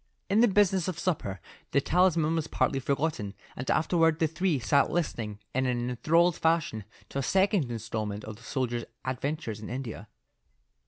In 0.31 0.39
the 0.39 0.47
business 0.47 0.87
of 0.87 0.97
supper 0.97 1.39
the 1.73 1.79
talisman 1.79 2.33
was 2.35 2.47
partly 2.47 2.79
forgotten, 2.79 3.35
and 3.55 3.69
afterward 3.69 4.17
the 4.17 4.25
three 4.25 4.57
sat 4.57 4.89
listening 4.89 5.37
in 5.53 5.67
an 5.67 5.91
enthralled 5.91 6.35
fashion 6.37 6.85
to 7.09 7.19
a 7.19 7.21
second 7.21 7.69
instalment 7.69 8.23
of 8.23 8.35
the 8.37 8.41
soldier's 8.41 8.85
adventures 9.05 9.59
in 9.59 9.69
India. 9.69 10.07